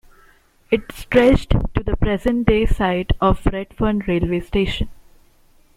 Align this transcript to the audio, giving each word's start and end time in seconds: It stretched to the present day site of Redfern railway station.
It 0.71 0.91
stretched 0.93 1.51
to 1.51 1.83
the 1.83 1.95
present 1.95 2.47
day 2.47 2.65
site 2.65 3.11
of 3.21 3.45
Redfern 3.45 3.99
railway 4.07 4.39
station. 4.39 4.89